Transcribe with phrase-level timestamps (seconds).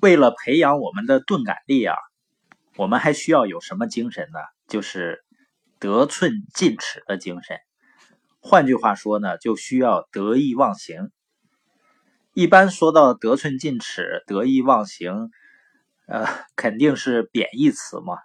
[0.00, 1.96] 为了培养我们的钝感力啊，
[2.76, 4.38] 我们还需要有什么精神呢？
[4.66, 5.24] 就是
[5.78, 7.58] 得寸进尺的精神。
[8.40, 11.10] 换句话说呢，就需要得意忘形。
[12.32, 15.30] 一般说到得寸进尺、得意忘形，
[16.06, 16.26] 呃，
[16.56, 18.16] 肯定是贬义词嘛。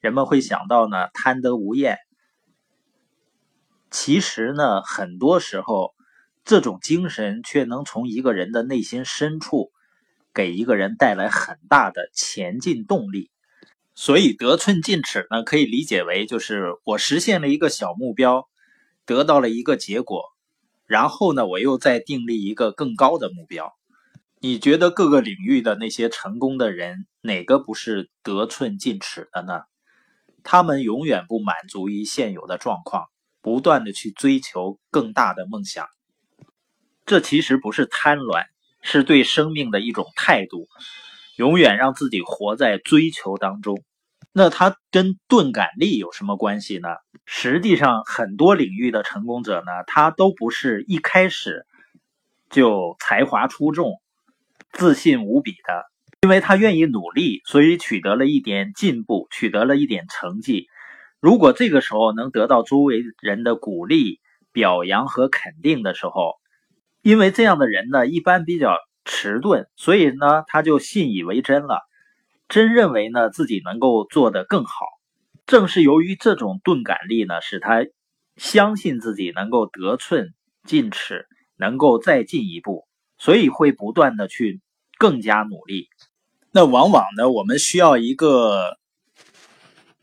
[0.00, 1.98] 人们会想到呢，贪得无厌。
[3.90, 5.92] 其实呢，很多时候，
[6.44, 9.70] 这种精神却能从一个人的内心深处，
[10.32, 13.30] 给一个人带来很大的前进动力。
[13.94, 18.48] 所以，得寸进尺呢，可以理解为就是我实现了一个小目标，
[19.04, 20.24] 得到了一个结果，
[20.86, 23.74] 然后呢，我又再订立一个更高的目标。
[24.40, 29.62] 你觉得各个领域的那些成功的人，哪个不是得寸进尺的呢？
[30.42, 33.06] 他们永远不满足于现有的状况。
[33.42, 35.86] 不断的去追求更大的梦想，
[37.06, 38.44] 这其实不是贪婪，
[38.82, 40.68] 是对生命的一种态度，
[41.36, 43.82] 永远让自己活在追求当中。
[44.32, 46.88] 那它跟钝感力有什么关系呢？
[47.26, 51.66] 实际上，很多领域的成功者呢，他都不是一开始
[52.48, 54.00] 就才华出众、
[54.72, 55.84] 自信无比的，
[56.22, 60.68] 因为他愿意努力，所以取得了一点进步，取得了一点成绩。
[61.20, 64.20] 如果这个时候能得到周围人的鼓励、
[64.52, 66.39] 表扬和肯定的时候，
[67.02, 71.80] 因为这样的人呢，一般比较迟钝，所以呢，他就信以为真了，
[72.48, 74.86] 真认为呢自己能够做得更好。
[75.46, 77.84] 正是由于这种钝感力呢，使他
[78.36, 80.34] 相信自己能够得寸
[80.64, 82.86] 进尺，能够再进一步，
[83.18, 84.60] 所以会不断的去
[84.98, 85.88] 更加努力。
[86.52, 88.76] 那往往呢，我们需要一个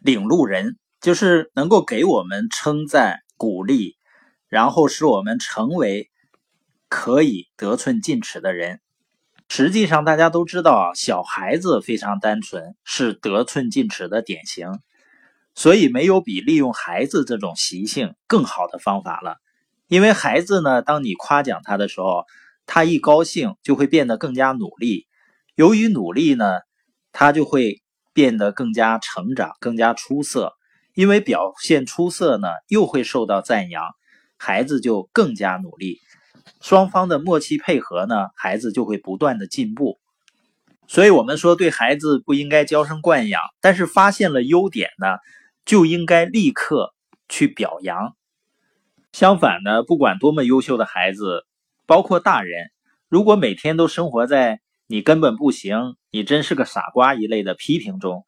[0.00, 0.76] 领路人。
[1.00, 3.96] 就是能够给我们称赞、鼓励，
[4.48, 6.07] 然后使我们成为
[6.88, 8.80] 可以得寸进尺的人。
[9.48, 14.78] 实际上，大家都知道，小孩子非常单纯，是得寸进尺的典型。
[15.54, 19.36] 所以，没有比利用孩子这种习性更好的方法了。
[19.86, 22.24] 因为孩子呢，当你夸奖他的时候，
[22.66, 25.06] 他一高兴就会变得更加努力。
[25.54, 26.60] 由于努力呢，
[27.10, 27.82] 他就会
[28.12, 30.52] 变得更加成长、更加出色。
[30.94, 33.82] 因为表现出色呢，又会受到赞扬，
[34.36, 35.98] 孩子就更加努力，
[36.60, 39.98] 双方的默契配合呢，孩子就会不断的进步。
[40.86, 45.18] 所以，我们说对孩子不应该娇生惯养，但是发现了优点呢，
[45.64, 46.94] 就应该立刻
[47.28, 48.16] 去表扬。
[49.12, 51.44] 相反呢，不管多么优秀的孩子，
[51.86, 52.70] 包括大人，
[53.08, 58.24] 如果每天都生活在你根本不行、你真是个傻瓜一类的批评中，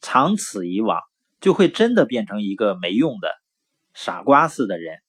[0.00, 1.00] 长此以往。
[1.40, 3.28] 就会真的变成一个没用的
[3.94, 5.01] 傻瓜似的人。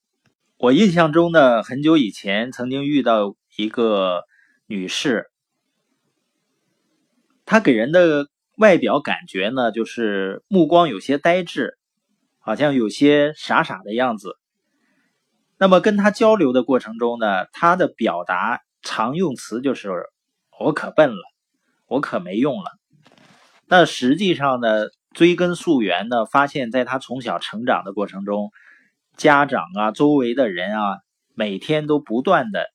[0.63, 4.24] 我印象中呢，很久以前曾经遇到一个
[4.66, 5.29] 女士，
[7.44, 11.78] 她给人的外表感觉呢，就是目光有些呆滞，
[12.40, 14.38] 好像有些傻傻的样子。
[15.57, 19.90] 那么跟她交流的过程中呢，她的表达常用词就是
[20.57, 21.24] “我可笨了，
[21.88, 22.72] 我可没用了”。
[23.68, 24.85] 那实际上呢？
[25.13, 28.50] 追根溯源呢，发现在他从小成长的过程中，
[29.16, 30.97] 家长啊、周围的人啊，
[31.34, 32.68] 每天都不断的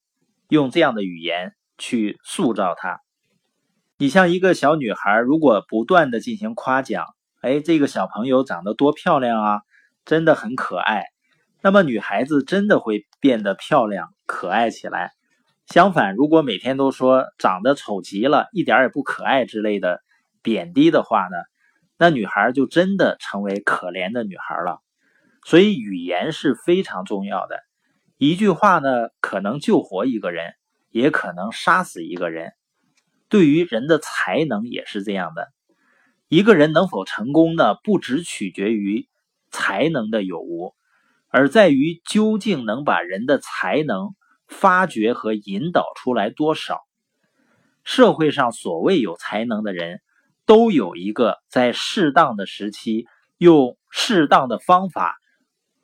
[0.49, 3.01] 用这样的语言去塑造他。
[3.99, 7.05] 你像一个小女孩，如果不断的进行夸奖，
[7.41, 9.61] 哎，这个小朋友长得多漂亮啊，
[10.05, 11.05] 真的很可爱，
[11.63, 15.13] 那么女孩子真的会变得漂亮可爱起来。
[15.67, 20.01] 相反，如果每天都说长得丑极了，一点也不可爱之类的
[20.41, 21.37] 贬低的话呢？
[21.99, 24.81] 那女孩就真的成为可怜的女孩了，
[25.49, 27.59] 所以语言是非常重要的。
[28.19, 30.53] 一句话呢，可能救活一个人，
[30.91, 32.53] 也可能杀死一个人。
[33.31, 35.49] 对于人的才能也是这样的。
[36.29, 37.77] 一个人能否成功呢？
[37.83, 39.09] 不只取决于
[39.51, 40.75] 才能的有无，
[41.29, 44.15] 而在于究竟能把人的才能
[44.49, 46.83] 发掘和引导出来多少。
[47.85, 50.03] 社会上所谓有才能的人。
[50.45, 53.07] 都有一个在适当的时期
[53.37, 55.19] 用适当的方法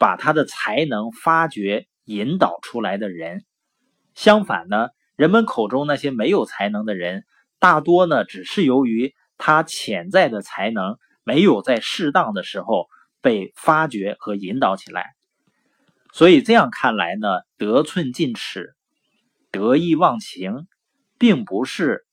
[0.05, 3.43] 把他的才能发掘引导出来的人。
[4.15, 7.25] 相反呢，人们口中那些没有才能的人，
[7.59, 12.87] 大多呢只是由于他潜在的才能没有在适当的时候
[13.23, 15.07] 被发掘和引导起来。
[16.13, 18.75] 所以这样看来呢，得寸进尺、
[19.51, 20.67] 得意忘形，
[21.19, 22.05] 并不是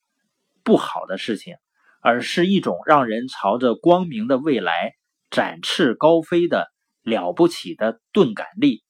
[0.63, 1.55] 不好的事情。
[2.03, 4.93] 而是一种让人朝着光明的未来
[5.29, 6.70] 展翅高飞的
[7.03, 8.83] 了不起的钝感力。